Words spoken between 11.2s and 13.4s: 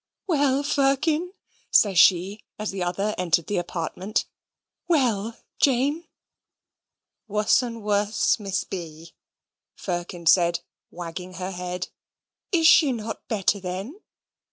her head. "Is she not